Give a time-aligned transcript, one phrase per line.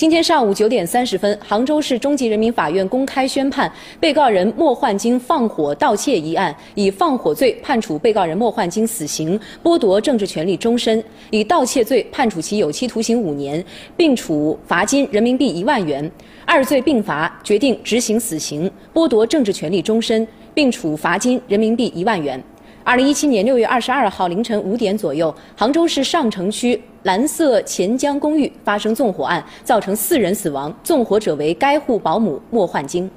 [0.00, 13.62] 今天上午九点三十分，杭州市中级人民法院公开宣判被告人莫焕晶放火盗窃一案，以放火罪判处被告人莫焕晶死刑，剥夺政治权利终身；以盗窃罪判处其有期徒刑五年，
[13.94, 16.10] 并处罚金人民币一万元。
[16.46, 22.42] 二罪并罚，决定执行死刑，剥夺政治权利终身，并处罚金人民币一万元。
[22.82, 33.10] 二零一七年六月二十二号凌晨五点左右，杭州市上城区蓝色钱江公寓发生纵火案，造成四人死亡，纵火者为该户保姆莫焕晶。